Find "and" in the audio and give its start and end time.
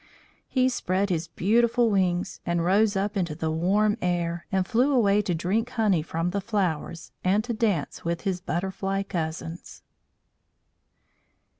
2.43-2.65, 4.51-4.65, 7.23-7.43